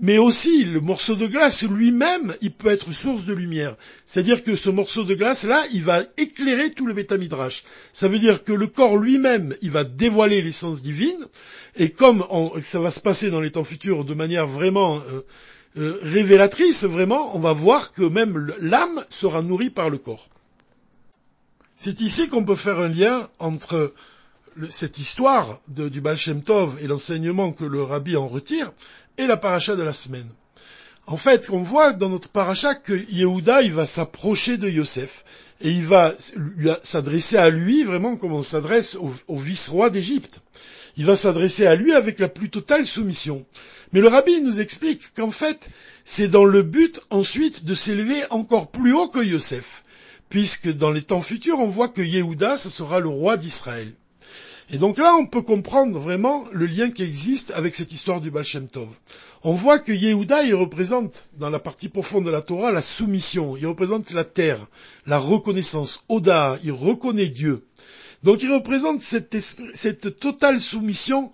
mais 0.01 0.19
aussi 0.19 0.65
le 0.65 0.81
morceau 0.81 1.17
de 1.17 1.27
glace 1.27 1.63
lui-même, 1.63 2.35
il 2.43 2.53
peut 2.53 2.69
être 2.69 2.93
source 2.93 3.25
de 3.25 3.33
lumière. 3.33 3.75
C'est-à-dire 4.05 4.45
que 4.45 4.55
ce 4.55 4.69
morceau 4.69 5.05
de 5.05 5.15
glace-là, 5.15 5.65
il 5.73 5.83
va 5.83 6.03
éclairer 6.19 6.73
tout 6.73 6.87
le 6.87 6.93
bétamidrash. 6.93 7.65
Ça 7.95 8.09
veut 8.09 8.19
dire 8.19 8.45
que 8.45 8.53
le 8.53 8.67
corps 8.67 8.99
lui-même, 8.99 9.57
il 9.63 9.71
va 9.71 9.85
dévoiler 9.85 10.43
l'essence 10.43 10.83
divine, 10.83 11.27
et 11.79 11.89
comme 11.89 12.23
ça 12.61 12.81
va 12.81 12.91
se 12.91 13.01
passer 13.01 13.31
dans 13.31 13.41
les 13.41 13.53
temps 13.53 13.65
futurs 13.65 14.05
de 14.05 14.15
manière 14.15 14.47
vraiment 14.47 14.99
euh, 14.99 15.23
euh, 15.79 15.99
révélatrice, 16.03 16.85
vraiment, 16.85 17.37
on 17.37 17.39
va 17.39 17.53
voir 17.53 17.93
que 17.93 18.03
même 18.03 18.53
l'âme 18.61 19.05
sera 19.11 19.43
nourrie 19.43 19.71
par 19.71 19.91
le 19.91 19.99
corps. 19.99 20.29
C'est 21.77 22.01
ici 22.01 22.29
qu'on 22.29 22.45
peut 22.45 22.57
faire 22.57 22.81
un 22.81 22.89
lien 22.89 23.29
entre 23.39 23.95
cette 24.71 24.99
histoire 24.99 25.61
du 25.69 26.01
Baal 26.01 26.17
Shem 26.17 26.43
Tov 26.43 26.77
et 26.83 26.89
l'enseignement 26.89 27.53
que 27.53 27.65
le 27.65 27.83
rabbi 27.83 28.17
en 28.17 28.27
retire 28.27 28.73
et 29.19 29.29
la 29.29 29.37
paracha 29.37 29.77
de 29.77 29.83
la 29.83 29.93
semaine. 29.93 30.29
En 31.07 31.17
fait, 31.17 31.49
on 31.51 31.63
voit 31.63 31.93
dans 31.93 32.09
notre 32.09 32.29
paracha 32.29 32.75
que 32.75 32.93
Yehuda, 33.13 33.63
va 33.69 33.87
s'approcher 33.87 34.57
de 34.57 34.69
Yosef 34.69 35.25
et 35.61 35.71
il 35.71 35.87
va 35.87 36.13
s'adresser 36.83 37.37
à 37.37 37.51
lui 37.51 37.85
vraiment 37.85 38.17
comme 38.17 38.33
on 38.33 38.43
s'adresse 38.43 38.97
au 38.97 39.37
vice-roi 39.37 39.91
d'Égypte. 39.91 40.41
Il 40.97 41.07
va 41.07 41.15
s'adresser 41.15 41.67
à 41.67 41.77
lui 41.77 41.93
avec 41.93 42.19
la 42.19 42.29
plus 42.29 42.51
totale 42.51 42.87
soumission. 42.87 43.47
Mais 43.93 44.01
le 44.01 44.09
rabbi 44.09 44.41
nous 44.43 44.61
explique 44.61 45.15
qu'en 45.15 45.31
fait, 45.31 45.71
c'est 46.05 46.29
dans 46.29 46.45
le 46.45 46.63
but 46.63 47.01
ensuite 47.11 47.65
de 47.65 47.75
s'élever 47.75 48.21
encore 48.31 48.71
plus 48.71 48.93
haut 48.93 49.09
que 49.09 49.25
Yosef, 49.25 49.85
puisque 50.29 50.71
dans 50.71 50.91
les 50.91 51.03
temps 51.03 51.23
futurs, 51.23 51.59
on 51.59 51.71
voit 51.71 51.89
que 51.89 52.03
Yehuda, 52.03 52.59
ce 52.59 52.69
sera 52.69 53.01
le 53.01 53.09
roi 53.09 53.37
d'Israël. 53.37 53.93
Et 54.71 54.77
donc 54.77 54.99
là, 54.99 55.15
on 55.17 55.27
peut 55.27 55.41
comprendre 55.41 55.99
vraiment 55.99 56.45
le 56.53 56.67
lien 56.67 56.91
qui 56.91 57.03
existe 57.03 57.53
avec 57.53 57.75
cette 57.75 57.93
histoire 57.93 58.21
du 58.21 58.31
Baal 58.31 58.45
Shem 58.45 58.69
Tov. 58.69 58.89
On 59.43 59.55
voit 59.55 59.79
que 59.79 59.93
Yehuda, 59.93 60.43
il 60.43 60.55
représente, 60.55 61.29
dans 61.39 61.49
la 61.49 61.59
partie 61.59 61.89
profonde 61.89 62.27
de 62.27 62.31
la 62.31 62.43
Torah, 62.43 62.71
la 62.71 62.83
soumission, 62.83 63.57
il 63.57 63.67
représente 63.67 64.11
la 64.11 64.25
terre, 64.25 64.59
la 65.07 65.19
reconnaissance, 65.19 66.05
Oda, 66.11 66.59
il 66.65 66.73
reconnaît 66.73 67.29
Dieu. 67.29 67.65
Donc 68.25 68.43
il 68.43 68.53
représente 68.53 69.01
cette 69.01 70.19
totale 70.19 70.61
soumission 70.61 71.33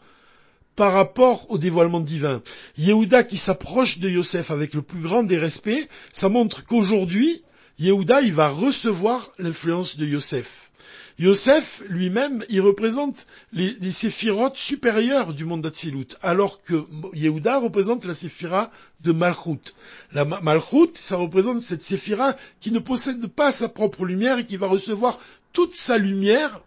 par 0.76 0.93
rapport 0.93 1.50
au 1.50 1.59
dévoilement 1.59 2.00
divin. 2.00 2.43
Yehuda 2.78 3.25
qui 3.25 3.37
s'approche 3.37 3.99
de 3.99 4.09
Yosef 4.09 4.50
avec 4.50 4.75
le 4.75 4.83
plus 4.83 5.00
grand 5.00 5.23
des 5.23 5.38
respects, 5.38 5.88
ça 6.12 6.28
montre 6.28 6.64
qu'aujourd'hui, 6.64 7.43
Yehuda, 7.78 8.23
il 8.23 8.33
va 8.33 8.49
recevoir 8.49 9.31
l'influence 9.38 9.97
de 9.97 10.07
Yosef. 10.07 10.71
Yosef 11.19 11.83
lui-même, 11.88 12.45
il 12.49 12.61
représente 12.61 13.26
les, 13.52 13.93
séphirotes 13.93 14.57
supérieures 14.57 15.33
du 15.33 15.45
monde 15.45 15.62
d'Atsilut, 15.62 16.09
alors 16.23 16.61
que 16.62 16.85
Yehuda 17.14 17.59
représente 17.59 18.04
la 18.04 18.14
séphira 18.14 18.71
de 19.04 19.12
Malchut. 19.12 19.75
La 20.12 20.25
Malchut, 20.25 20.90
ça 20.95 21.16
représente 21.16 21.62
cette 21.62 21.85
séphira 21.85 22.35
qui 22.61 22.73
ne 22.73 22.81
possède 22.81 23.28
pas 23.28 23.52
sa 23.52 23.69
propre 23.69 24.04
lumière 24.04 24.38
et 24.38 24.47
qui 24.47 24.57
va 24.57 24.66
recevoir 24.66 25.21
toute 25.52 25.76
sa 25.76 25.99
lumière 25.99 26.62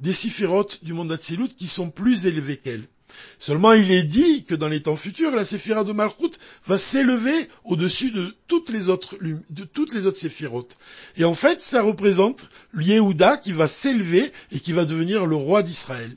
des 0.00 0.12
séphirotes 0.12 0.84
du 0.84 0.92
monde 0.92 1.08
d'Atsilut 1.08 1.54
qui 1.56 1.68
sont 1.68 1.90
plus 1.90 2.26
élevées 2.26 2.56
qu'elle. 2.56 2.88
Seulement 3.38 3.72
il 3.72 3.90
est 3.90 4.04
dit 4.04 4.44
que 4.44 4.54
dans 4.54 4.68
les 4.68 4.82
temps 4.82 4.96
futurs, 4.96 5.34
la 5.34 5.44
séphira 5.44 5.84
de 5.84 5.92
Malchut 5.92 6.32
va 6.66 6.78
s'élever 6.78 7.48
au-dessus 7.64 8.10
de 8.10 8.34
toutes 8.48 8.70
les 8.70 8.88
autres, 8.88 9.16
de 9.20 9.64
toutes 9.64 9.92
les 9.92 10.06
autres 10.06 10.18
séphirotes. 10.18 10.76
Et 11.16 11.24
en 11.24 11.34
fait, 11.34 11.60
ça 11.60 11.82
représente 11.82 12.48
Yehuda 12.76 13.36
qui 13.36 13.52
va 13.52 13.68
s'élever 13.68 14.30
et 14.52 14.60
qui 14.60 14.72
va 14.72 14.84
devenir 14.84 15.26
le 15.26 15.36
roi 15.36 15.62
d'Israël. 15.62 16.16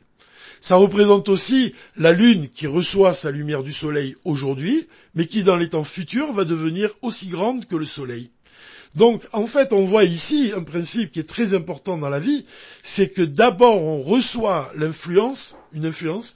Ça 0.59 0.75
représente 0.75 1.29
aussi 1.29 1.73
la 1.97 2.13
lune 2.13 2.49
qui 2.49 2.67
reçoit 2.67 3.13
sa 3.13 3.31
lumière 3.31 3.63
du 3.63 3.73
soleil 3.73 4.15
aujourd'hui, 4.25 4.87
mais 5.13 5.27
qui 5.27 5.43
dans 5.43 5.57
les 5.57 5.69
temps 5.69 5.83
futurs 5.83 6.33
va 6.33 6.45
devenir 6.45 6.89
aussi 7.01 7.27
grande 7.27 7.65
que 7.65 7.75
le 7.75 7.85
soleil. 7.85 8.31
Donc, 8.95 9.21
en 9.31 9.45
fait, 9.45 9.73
on 9.73 9.85
voit 9.85 10.05
ici 10.05 10.51
un 10.55 10.63
principe 10.63 11.11
qui 11.11 11.19
est 11.19 11.29
très 11.29 11.53
important 11.53 11.97
dans 11.97 12.09
la 12.09 12.19
vie, 12.19 12.45
c'est 12.81 13.09
que 13.09 13.21
d'abord 13.21 13.83
on 13.83 14.01
reçoit 14.01 14.71
l'influence, 14.75 15.55
une 15.73 15.85
influence, 15.85 16.35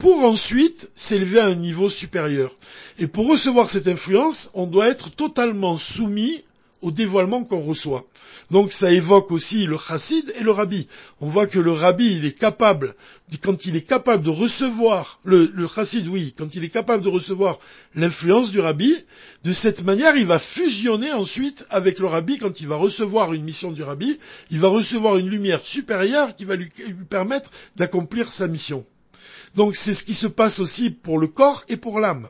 pour 0.00 0.24
ensuite 0.24 0.90
s'élever 0.94 1.40
à 1.40 1.46
un 1.46 1.54
niveau 1.54 1.90
supérieur. 1.90 2.50
Et 2.98 3.06
pour 3.06 3.28
recevoir 3.28 3.68
cette 3.68 3.86
influence, 3.86 4.50
on 4.54 4.66
doit 4.66 4.88
être 4.88 5.10
totalement 5.10 5.76
soumis 5.76 6.42
au 6.80 6.90
dévoilement 6.90 7.44
qu'on 7.44 7.60
reçoit. 7.60 8.06
Donc 8.50 8.72
ça 8.72 8.90
évoque 8.90 9.30
aussi 9.30 9.66
le 9.66 9.76
chassid 9.76 10.32
et 10.40 10.42
le 10.42 10.52
rabbi. 10.52 10.88
On 11.20 11.28
voit 11.28 11.46
que 11.46 11.58
le 11.58 11.72
rabbi, 11.72 12.16
il 12.16 12.24
est 12.24 12.38
capable, 12.38 12.94
quand 13.42 13.66
il 13.66 13.76
est 13.76 13.86
capable 13.86 14.24
de 14.24 14.30
recevoir, 14.30 15.18
le, 15.24 15.52
chassid, 15.68 16.08
oui, 16.08 16.32
quand 16.34 16.54
il 16.54 16.64
est 16.64 16.70
capable 16.70 17.04
de 17.04 17.10
recevoir 17.10 17.58
l'influence 17.94 18.52
du 18.52 18.60
rabbi, 18.60 18.96
de 19.44 19.52
cette 19.52 19.84
manière, 19.84 20.16
il 20.16 20.26
va 20.26 20.38
fusionner 20.38 21.12
ensuite 21.12 21.66
avec 21.68 21.98
le 21.98 22.06
rabbi 22.06 22.38
quand 22.38 22.62
il 22.62 22.68
va 22.68 22.76
recevoir 22.76 23.34
une 23.34 23.44
mission 23.44 23.70
du 23.70 23.82
rabbi, 23.82 24.18
il 24.50 24.60
va 24.60 24.68
recevoir 24.68 25.18
une 25.18 25.28
lumière 25.28 25.60
supérieure 25.62 26.34
qui 26.34 26.46
va 26.46 26.56
lui 26.56 26.70
permettre 27.10 27.50
d'accomplir 27.76 28.32
sa 28.32 28.48
mission. 28.48 28.82
Donc 29.54 29.76
c'est 29.76 29.94
ce 29.94 30.04
qui 30.04 30.14
se 30.14 30.26
passe 30.26 30.60
aussi 30.60 30.90
pour 30.90 31.18
le 31.18 31.26
corps 31.26 31.64
et 31.68 31.76
pour 31.76 32.00
l'âme. 32.00 32.28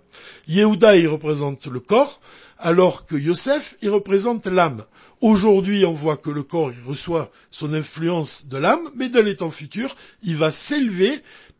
Yehuda, 0.48 0.96
il 0.96 1.08
représente 1.08 1.66
le 1.66 1.80
corps, 1.80 2.20
alors 2.58 3.06
que 3.06 3.16
Yosef, 3.16 3.76
il 3.82 3.90
représente 3.90 4.46
l'âme. 4.46 4.84
Aujourd'hui, 5.20 5.84
on 5.84 5.92
voit 5.92 6.16
que 6.16 6.30
le 6.30 6.42
corps, 6.42 6.72
il 6.72 6.88
reçoit 6.88 7.30
son 7.50 7.74
influence 7.74 8.46
de 8.46 8.58
l'âme, 8.58 8.80
mais 8.96 9.08
dans 9.08 9.24
les 9.24 9.36
temps 9.36 9.50
futurs, 9.50 9.94
il 10.22 10.36
va 10.36 10.50
s'élever. 10.50 11.12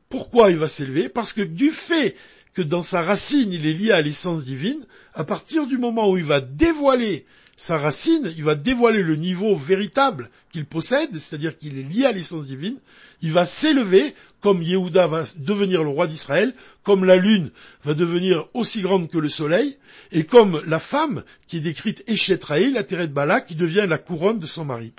Pourquoi 0.09 0.51
il 0.51 0.57
va 0.57 0.69
s'élever? 0.69 1.09
Parce 1.09 1.33
que 1.33 1.43
du 1.43 1.71
fait 1.71 2.17
que 2.53 2.63
dans 2.63 2.83
sa 2.83 3.03
racine, 3.03 3.53
il 3.53 3.67
est 3.67 3.73
lié 3.73 3.93
à 3.93 4.03
l'essence 4.03 4.45
divine, 4.45 4.85
à 5.15 5.25
partir 5.25 5.67
du 5.67 5.79
moment 5.79 6.11
où 6.11 6.17
il 6.17 6.25
va 6.25 6.41
dévoiler 6.41 7.27
sa 7.61 7.77
racine, 7.77 8.33
il 8.39 8.45
va 8.45 8.55
dévoiler 8.55 9.03
le 9.03 9.17
niveau 9.17 9.55
véritable 9.55 10.31
qu'il 10.51 10.65
possède, 10.65 11.15
c'est-à-dire 11.15 11.59
qu'il 11.59 11.79
est 11.79 11.83
lié 11.83 12.07
à 12.07 12.13
l'essence 12.13 12.47
divine, 12.47 12.79
il 13.21 13.35
va 13.35 13.45
s'élever, 13.45 14.15
comme 14.41 14.63
Yehuda 14.63 15.07
va 15.09 15.25
devenir 15.37 15.85
le 15.85 15.91
roi 15.91 16.07
d'Israël, 16.07 16.55
comme 16.85 17.05
la 17.05 17.17
lune 17.17 17.51
va 17.85 17.93
devenir 17.93 18.47
aussi 18.55 18.81
grande 18.81 19.11
que 19.11 19.19
le 19.19 19.29
soleil, 19.29 19.77
et 20.11 20.25
comme 20.25 20.63
la 20.67 20.79
femme 20.79 21.23
qui 21.47 21.59
est 21.59 21.61
décrite 21.61 22.03
Eshetraï, 22.07 22.71
la 22.73 22.83
de 22.83 23.07
Bala, 23.13 23.43
qui 23.43 23.57
devient 23.57 23.85
la 23.87 23.99
couronne 23.99 24.41
de 24.41 24.47
son 24.47 24.65
mari. 24.65 24.95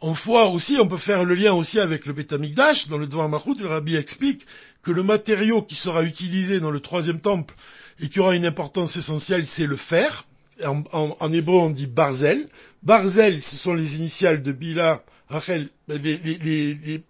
En 0.00 0.12
voit 0.12 0.48
aussi, 0.48 0.78
on 0.80 0.88
peut 0.88 0.96
faire 0.96 1.24
le 1.24 1.34
lien 1.34 1.52
aussi 1.52 1.78
avec 1.78 2.06
le 2.06 2.14
Betamikdash, 2.14 2.88
dans 2.88 2.96
le 2.96 3.06
Dvar 3.06 3.28
Mahout, 3.28 3.56
le 3.60 3.68
Rabbi 3.68 3.96
explique 3.96 4.46
que 4.82 4.92
le 4.92 5.02
matériau 5.02 5.60
qui 5.60 5.74
sera 5.74 6.04
utilisé 6.04 6.58
dans 6.58 6.70
le 6.70 6.80
troisième 6.80 7.20
temple 7.20 7.54
et 8.00 8.08
qui 8.08 8.20
aura 8.20 8.34
une 8.34 8.46
importance 8.46 8.96
essentielle, 8.96 9.46
c'est 9.46 9.66
le 9.66 9.76
fer. 9.76 10.24
En, 10.62 11.32
hébreu, 11.32 11.56
on 11.56 11.70
dit 11.70 11.86
barzel. 11.86 12.48
Barzel, 12.82 13.40
ce 13.42 13.56
sont 13.56 13.74
les 13.74 13.96
initiales 13.96 14.42
de 14.42 14.52
Bila, 14.52 15.02
Rachel, 15.28 15.68
les, 15.88 17.00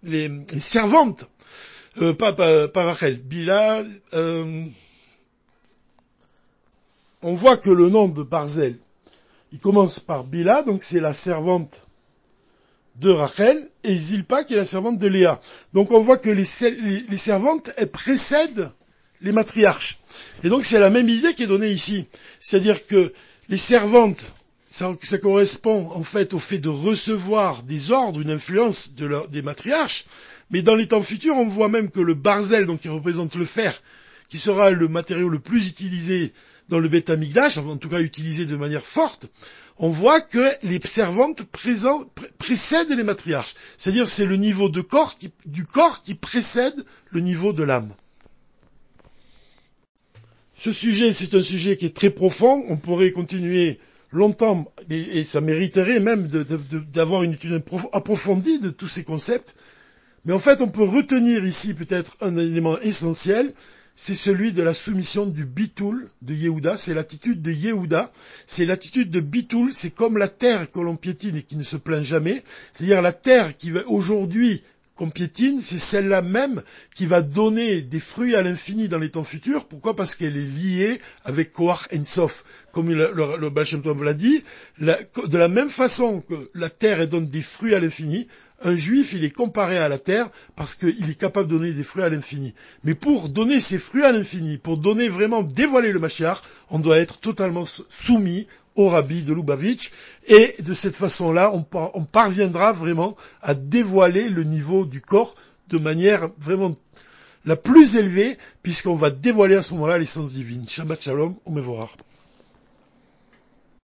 servantes, 0.57 1.29
euh, 2.01 2.13
pas, 2.13 2.83
Rachel, 2.83 3.19
Bila. 3.19 3.83
Euh, 4.13 4.65
on 7.21 7.33
voit 7.33 7.57
que 7.57 7.69
le 7.69 7.89
nom 7.89 8.07
de 8.07 8.23
Barzel, 8.23 8.77
il 9.51 9.59
commence 9.59 9.99
par 9.99 10.23
Bila, 10.23 10.63
donc 10.63 10.81
c'est 10.81 10.99
la 11.01 11.13
servante 11.13 11.87
de 12.95 13.09
Rachel, 13.09 13.69
et 13.83 13.97
Zilpa 13.97 14.43
qui 14.43 14.53
est 14.53 14.57
la 14.57 14.65
servante 14.65 14.99
de 14.99 15.07
Léa. 15.07 15.39
Donc 15.73 15.91
on 15.91 15.99
voit 15.99 16.17
que 16.17 16.29
les 16.29 16.45
servantes, 16.45 17.69
elles 17.77 17.91
précèdent 17.91 18.71
les 19.21 19.33
matriarches. 19.33 19.99
Et 20.43 20.49
donc 20.49 20.65
c'est 20.65 20.79
la 20.79 20.89
même 20.89 21.09
idée 21.09 21.33
qui 21.33 21.43
est 21.43 21.47
donnée 21.47 21.69
ici. 21.69 22.05
C'est-à-dire 22.39 22.85
que 22.87 23.13
les 23.49 23.57
servantes, 23.57 24.31
ça, 24.69 24.95
correspond 25.21 25.89
en 25.91 26.03
fait 26.03 26.33
au 26.33 26.39
fait 26.39 26.57
de 26.57 26.69
recevoir 26.69 27.63
des 27.63 27.91
ordres, 27.91 28.21
une 28.21 28.31
influence 28.31 28.93
des 28.95 29.41
matriarches, 29.41 30.05
mais 30.51 30.61
dans 30.61 30.75
les 30.75 30.87
temps 30.87 31.01
futurs, 31.01 31.35
on 31.37 31.47
voit 31.47 31.69
même 31.69 31.89
que 31.89 32.01
le 32.01 32.13
barzel, 32.13 32.65
donc 32.65 32.81
qui 32.81 32.89
représente 32.89 33.35
le 33.35 33.45
fer, 33.45 33.81
qui 34.29 34.37
sera 34.37 34.71
le 34.71 34.87
matériau 34.87 35.29
le 35.29 35.39
plus 35.39 35.67
utilisé 35.67 36.33
dans 36.69 36.79
le 36.79 36.89
Amikdash, 37.07 37.57
en 37.57 37.77
tout 37.77 37.89
cas 37.89 38.01
utilisé 38.01 38.45
de 38.45 38.55
manière 38.55 38.85
forte, 38.85 39.27
on 39.77 39.89
voit 39.89 40.21
que 40.21 40.51
les 40.63 40.79
servantes 40.81 41.43
précèdent 41.51 42.89
les 42.89 43.03
matriarches. 43.03 43.55
C'est-à-dire 43.77 44.07
c'est 44.07 44.25
le 44.25 44.35
niveau 44.35 44.69
du 44.69 44.83
corps 44.83 45.17
qui 46.03 46.15
précède 46.15 46.85
le 47.11 47.21
niveau 47.21 47.53
de 47.53 47.63
l'âme. 47.63 47.93
Ce 50.57 50.71
sujet, 50.71 51.11
c'est 51.11 51.35
un 51.35 51.41
sujet 51.41 51.75
qui 51.75 51.85
est 51.85 51.95
très 51.95 52.09
profond. 52.09 52.63
On 52.69 52.77
pourrait 52.77 53.11
continuer 53.11 53.77
longtemps, 54.11 54.71
et, 54.89 55.25
ça 55.25 55.41
mériterait 55.41 55.99
même 55.99 56.27
d'avoir 56.93 57.23
une 57.23 57.33
étude 57.33 57.61
approfondie 57.91 58.59
de 58.59 58.69
tous 58.69 58.87
ces 58.87 59.03
concepts. 59.03 59.55
Mais 60.23 60.33
en 60.33 60.39
fait, 60.39 60.61
on 60.61 60.69
peut 60.69 60.83
retenir 60.83 61.45
ici 61.45 61.73
peut-être 61.73 62.15
un 62.21 62.37
élément 62.37 62.79
essentiel, 62.79 63.53
c'est 63.97 64.15
celui 64.15 64.53
de 64.53 64.63
la 64.63 64.73
soumission 64.73 65.25
du 65.25 65.45
bitoul 65.45 66.09
de 66.21 66.33
Yehuda, 66.33 66.77
c'est 66.77 66.93
l'attitude 66.93 67.41
de 67.41 67.51
Yehuda, 67.51 68.11
c'est 68.47 68.65
l'attitude 68.65 69.11
de 69.11 69.19
bitoul, 69.19 69.71
c'est 69.73 69.93
comme 69.93 70.17
la 70.17 70.27
terre 70.27 70.71
que 70.71 70.79
l'on 70.79 70.95
piétine 70.95 71.35
et 71.35 71.43
qui 71.43 71.57
ne 71.57 71.63
se 71.63 71.77
plaint 71.77 72.03
jamais, 72.03 72.43
c'est-à-dire 72.73 73.01
la 73.01 73.13
terre 73.13 73.55
qui 73.57 73.71
aujourd'hui 73.87 74.63
qu'on 74.95 75.09
c'est 75.61 75.77
celle-là 75.77 76.21
même 76.21 76.63
qui 76.95 77.05
va 77.05 77.21
donner 77.21 77.81
des 77.81 77.99
fruits 77.99 78.35
à 78.35 78.41
l'infini 78.41 78.87
dans 78.87 78.97
les 78.97 79.11
temps 79.11 79.25
futurs. 79.25 79.67
Pourquoi? 79.67 79.95
Parce 79.95 80.15
qu'elle 80.15 80.37
est 80.37 80.39
liée 80.39 81.01
avec 81.25 81.51
Koach 81.51 81.89
Ensof. 81.93 82.45
Comme 82.71 82.89
le, 82.89 83.11
le, 83.13 83.37
le 83.37 84.03
l'a 84.03 84.13
dit, 84.13 84.43
de 84.79 85.37
la 85.37 85.47
même 85.49 85.69
façon 85.69 86.21
que 86.21 86.49
la 86.53 86.69
terre 86.69 87.07
donne 87.09 87.27
des 87.27 87.41
fruits 87.41 87.75
à 87.75 87.79
l'infini, 87.79 88.27
un 88.63 88.75
juif, 88.75 89.13
il 89.13 89.23
est 89.23 89.31
comparé 89.31 89.77
à 89.77 89.89
la 89.89 89.97
terre 89.97 90.29
parce 90.55 90.75
qu'il 90.75 91.09
est 91.09 91.19
capable 91.19 91.49
de 91.49 91.57
donner 91.57 91.73
des 91.73 91.83
fruits 91.83 92.03
à 92.03 92.09
l'infini. 92.09 92.53
Mais 92.83 92.95
pour 92.95 93.29
donner 93.29 93.59
ces 93.59 93.77
fruits 93.77 94.03
à 94.03 94.11
l'infini, 94.11 94.57
pour 94.57 94.77
donner 94.77 95.09
vraiment 95.09 95.43
dévoiler 95.43 95.91
le 95.91 95.99
Mashiach, 95.99 96.41
on 96.69 96.79
doit 96.79 96.97
être 96.97 97.19
totalement 97.19 97.65
soumis 97.89 98.47
au 98.75 98.89
rabbi 98.89 99.23
de 99.23 99.33
Lubavitch, 99.33 99.91
et 100.27 100.55
de 100.59 100.73
cette 100.73 100.95
façon-là, 100.95 101.51
on, 101.53 102.03
parviendra 102.03 102.73
vraiment 102.73 103.15
à 103.41 103.53
dévoiler 103.53 104.27
le 104.29 104.43
niveau 104.43 104.85
du 104.85 105.01
corps 105.01 105.33
de 105.69 105.77
manière 105.77 106.29
vraiment 106.39 106.75
la 107.45 107.55
plus 107.55 107.95
élevée, 107.95 108.37
puisqu'on 108.63 108.95
va 108.95 109.11
dévoiler 109.11 109.55
à 109.55 109.61
ce 109.61 109.73
moment-là 109.75 109.97
l'essence 109.97 110.33
divine. 110.33 110.67
Shabbat 110.67 111.01
Shalom, 111.01 111.35
au 111.45 111.51